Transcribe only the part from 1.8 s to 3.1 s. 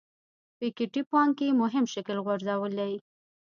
شکل غورځولی.